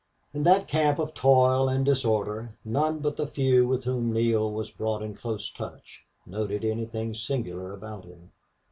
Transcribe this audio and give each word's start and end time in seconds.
In 0.33 0.41
that 0.41 0.67
camp 0.67 0.97
of 0.97 1.13
toil 1.13 1.69
and 1.69 1.85
disorder 1.85 2.57
none 2.65 3.01
but 3.01 3.17
the 3.17 3.27
few 3.27 3.67
with 3.67 3.83
whom 3.83 4.11
Neale 4.11 4.51
was 4.51 4.71
brought 4.71 5.03
in 5.03 5.13
close 5.13 5.51
touch 5.51 6.07
noted 6.25 6.65
anything 6.65 7.13
singular 7.13 7.71
about 7.71 8.05
him. 8.05 8.31